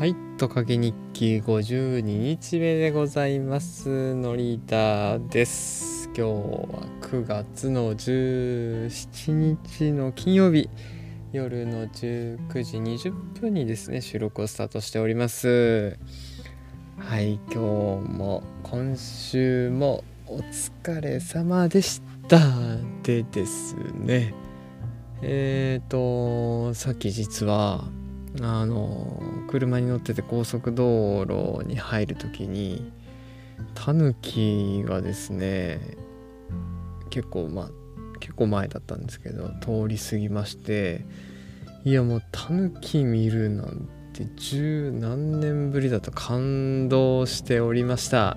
[0.00, 4.14] はい、トカゲ日記52日目でございます。
[4.14, 6.06] のりだです。
[6.06, 6.28] 今日は
[7.02, 10.70] 9月の17日の金曜日、
[11.32, 13.12] 夜の19時20
[13.42, 15.98] 分にですね、収録をスタートしております。
[16.96, 22.40] はい、今日も今週もお疲れ様でした。
[23.02, 24.32] でですね、
[25.20, 27.84] えっ、と、さっき実は、
[28.40, 32.92] あの車に乗ってて高速道路に入る時に
[33.74, 35.80] タヌキがですね
[37.10, 37.70] 結構まあ
[38.20, 41.04] 結構前だったんですけど通り過ぎまして
[41.84, 48.36] いやもうタヌキ見るなんて十何年ぶりだと感動しておりました。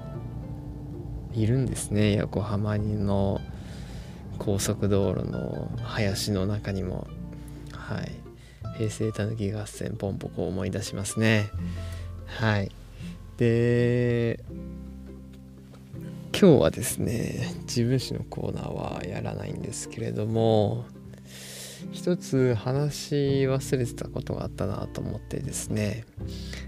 [1.34, 3.42] いるんですね横浜の
[4.38, 7.08] 高速道路の林の中にも。
[7.72, 8.12] はい。
[8.78, 11.50] 平成たぬき合戦ポンポコ思い出しますね。
[12.26, 12.72] はい。
[13.38, 14.40] で
[16.40, 20.86] 今日はですね自分史のコーナーはやらないんですけれども
[21.92, 23.16] 一つ話し
[23.48, 26.06] 忘れてたことがあったなと思ってですね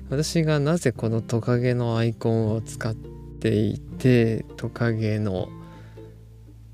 [0.10, 5.50] 私がなぜこのトカゲのアイコンを使っていてトカゲの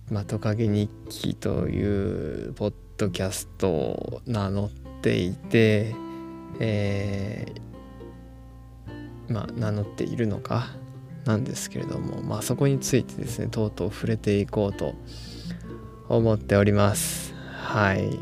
[0.09, 4.69] まあトカゲ日記というポッドキャストを名乗っ
[5.02, 5.96] ていて、
[6.60, 7.62] えー
[9.32, 10.68] まあ名乗っているのか
[11.26, 14.96] なんですけれどもまあそこについてですねとうとう触れていこうと
[16.10, 17.34] 思っております。
[17.54, 18.20] はい。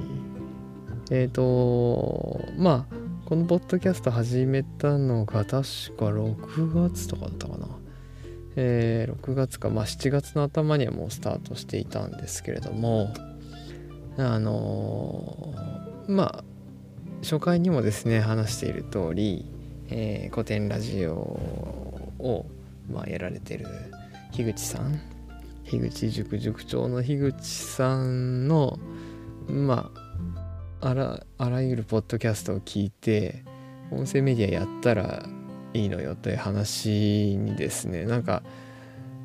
[1.10, 5.62] えっ、とまあこのポッドキャスト始めたのが確か
[6.06, 7.68] 6月とかだったかな。
[8.56, 13.14] えー6月かまあ7月の頭にはもうスタートしていたんですけれども
[14.18, 16.44] あのーまあ
[17.22, 19.46] 初回にもですね話している通り、
[19.90, 22.46] えー古典ラジオを、
[22.90, 23.68] まあ、やられてる
[24.32, 25.00] 樋口さん
[25.66, 28.80] 樋口塾塾長の樋口さんの
[29.48, 29.92] ま
[30.82, 33.44] ああらあらゆるポッドキャストを聞いて
[33.92, 35.26] 音声メディアやったら
[35.74, 38.44] いいのよという話にですねなんか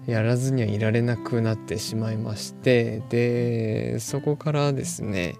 [0.06, 5.36] やらずにはいられなくなってしまいましてでそこからですね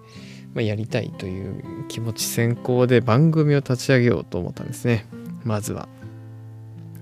[0.55, 5.05] まあ、やりたいという気持ち先行で番組を立ち上げようと思ったんですね。
[5.43, 5.89] まずは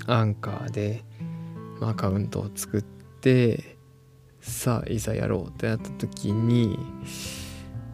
[0.07, 1.03] アンカーで
[1.79, 3.77] アカウントを作って
[4.41, 6.79] さあいざやろうってなった時に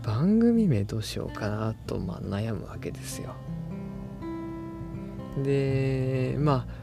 [0.01, 3.35] 番組名どうしようかなとまあ悩むわけですよ。
[5.43, 6.79] でまあ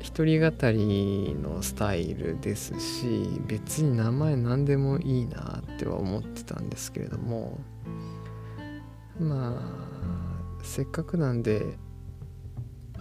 [0.00, 7.58] 一人語りのスタイルですし別に名前何でもいいなっては思ってたんですけれども
[9.18, 9.60] ま
[10.60, 11.76] あせっかくなんで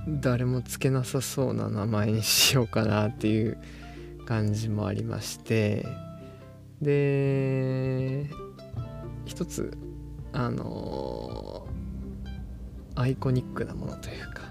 [0.08, 3.58] 誰もつけなさそうな名前にしようかなっていう
[4.26, 5.86] 感じもありまして
[6.82, 8.30] で
[9.26, 9.78] 一つ
[10.34, 11.68] あの
[12.96, 14.44] アイコニックなものというか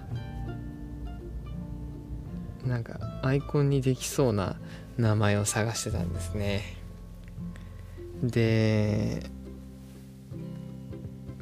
[2.64, 4.56] なんかアイコンにできそうな
[4.96, 6.62] 名前を探してたんですね。
[8.22, 9.30] で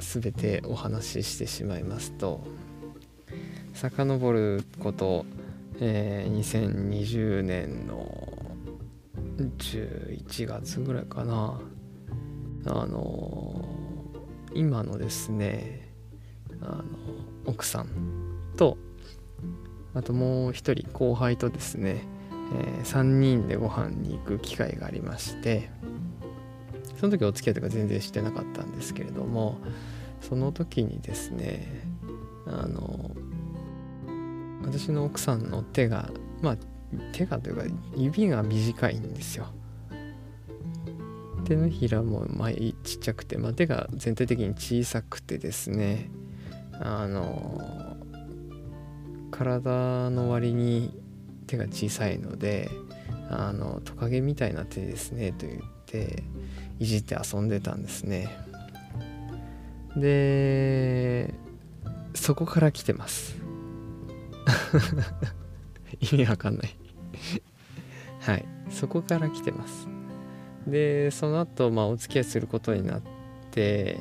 [0.01, 2.41] 全てお話ししてしまいますと
[3.73, 5.25] 遡ること、
[5.79, 8.31] えー2020年の
[9.37, 11.59] 11月ぐらいかな。
[12.65, 13.65] あの
[14.53, 15.89] 今のですね
[16.61, 16.83] あの
[17.45, 17.87] 奥さん
[18.55, 18.77] と
[19.95, 22.03] あともう一人後輩とですね、
[22.55, 25.69] え3人でご飯に行く機会がありまして
[27.01, 29.57] その時お付き合いとか全然してなかったんですけれども
[30.21, 31.83] その時にですね
[32.45, 33.09] あの
[34.63, 36.11] 私の奥さんの手が
[36.43, 36.57] まあ
[37.11, 37.63] 手がというか
[37.95, 39.47] 指が短いんですよ。
[41.45, 46.11] 手のひらもまあちっちゃくて、まあ、手が全体的に小さくてですね
[46.73, 47.97] あの
[49.31, 50.95] 体の割に
[51.47, 52.69] 手が小さいので
[53.31, 55.57] あのトカゲみたいな手ですねと言
[55.91, 56.23] って
[56.79, 58.29] いじって遊んでたんですね。
[59.97, 61.33] で
[62.13, 63.35] そこから来てます。
[65.99, 66.77] 意味わかんない。
[68.21, 68.45] はい。
[68.69, 69.87] そこから来てます。
[70.65, 73.01] でその後まあお付き合いすることになっ
[73.51, 73.99] て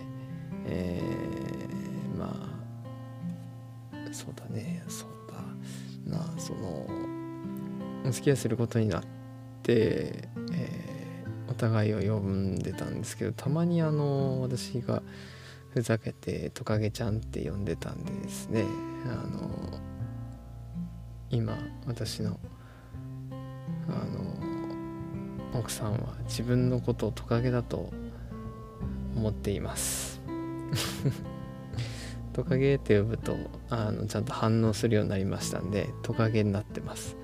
[0.66, 2.26] えー、ま
[3.92, 4.84] あそうだね。
[4.86, 5.08] そう
[6.06, 6.86] だなその
[8.06, 9.02] お付き合いすることになっ
[9.62, 10.29] て、
[11.60, 15.02] 互いを呼んでたんですけどたまにあの私が
[15.74, 18.64] ふざけてトカゲちゃんって呼んでたんでですね。
[19.06, 19.78] あの
[21.30, 22.40] 今私の
[23.88, 23.92] あ
[25.52, 27.90] の奥さんは自分のことをトカゲだと
[29.14, 30.20] 思っています。
[32.32, 33.36] トカゲって呼ぶと
[33.68, 37.16] あのちゃんと反応するようになりましたんでトカゲになってます。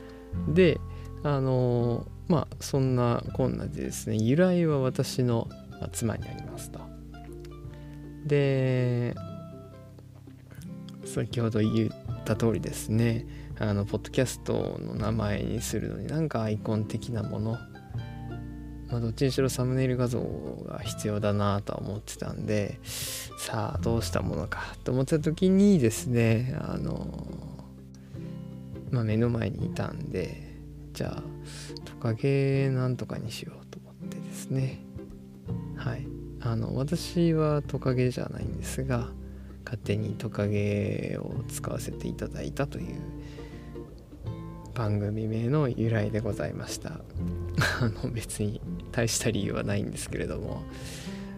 [0.48, 0.78] で
[1.22, 5.48] あのまあそんなこんなでですね由来は私の
[5.92, 6.80] 妻にありますと。
[8.24, 9.14] で
[11.04, 13.24] 先ほど言った通りですね
[13.58, 17.58] あのポッドキャストの名前にするのになんかアイコン的なもの。
[18.88, 20.20] まあ、どっちにしろサムネイル画像
[20.68, 27.26] が必要だなとは思ってたんでさあどうしたものかと思ってた時にですねあの
[28.92, 30.54] まあ目の前にいたんで
[30.92, 31.22] じゃあ
[31.96, 34.80] トカゲなんとかにしようと思ってですね。
[35.76, 36.06] はい。
[36.42, 39.08] あの私はトカゲじゃないんですが
[39.64, 43.00] 勝手にトカゲを使わせていただいたという
[44.74, 47.00] 番組名の由来でございました。
[47.80, 48.60] あの別に
[48.92, 50.62] 大した理由はないんですけれども。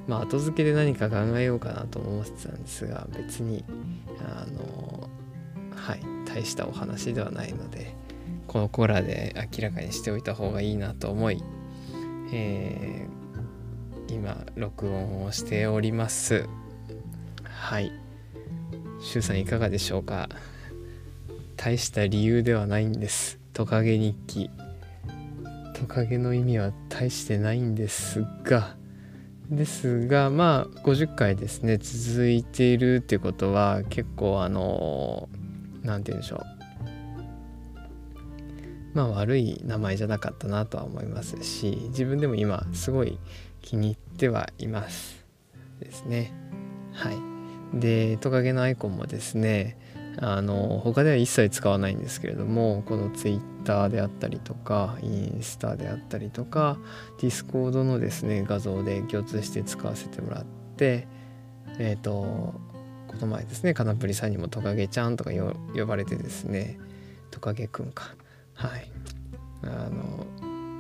[0.09, 3.63] まあ後付けで何か考えようかなと思ってたんですが別に
[4.21, 5.09] あの
[5.77, 8.08] はい大したお話ではないので。
[8.49, 11.43] このコーラで明らかにしておいた方がいいなと思い、
[12.33, 16.49] えー、今録音をしております。
[17.45, 17.93] はい。
[19.01, 20.29] 周さんいかがでしょうか？
[21.57, 23.39] 大した理由ではないんです。
[23.53, 24.51] トカゲ日記。
[25.75, 28.77] トカゲの意味は大してないんですが。
[29.51, 35.31] ですがまあ50回ですね続いているっていうことは結構あの
[35.83, 36.58] 何て言うんでしょう。
[38.95, 43.19] まあ悪い名前じゃなかったなとは思いますし自分でも今すごい
[43.63, 45.25] 気に入ってはいます
[45.81, 46.33] ですね。
[46.93, 47.39] はい。
[47.75, 49.77] でトカゲのアイコンもですね
[50.21, 56.79] あの他では一切使わないんですけれどもこの Twitter であったりとかインスタであったりとか
[57.19, 60.45] Discord のですね画像で共通して使わせてもらっ
[60.77, 61.07] て
[61.79, 66.79] えっ、ー、とこの前ですねカナプリさんにもトカゲちゃんとか呼ばれてですね
[67.31, 68.15] トカゲくんか。
[68.59, 68.91] はい。
[69.63, 70.27] あの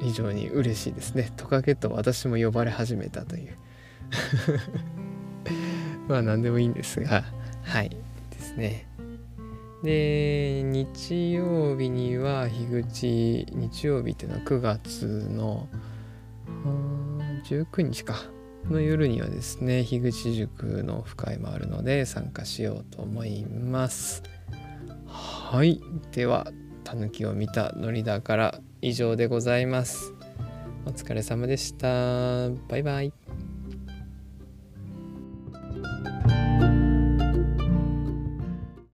[0.00, 1.32] 非常に嬉しいですね。
[1.36, 3.56] トカゲと私も呼ばれ始めたという。
[6.08, 7.24] まあ何でもいいんですが。
[7.62, 7.90] はい。
[8.30, 8.86] ですね。
[9.84, 15.68] で日曜日には樋口日曜日っていうのは9月の
[17.44, 18.16] 19日か
[18.68, 24.24] の夜にはですね樋口塾のオフ会もあるので参加しようと思います。
[25.06, 25.80] はい。
[26.10, 26.48] では
[26.88, 30.14] たぬきを見たのりだから以上でございます。
[30.86, 32.48] お疲れ様でした。
[32.66, 33.27] バイバイ。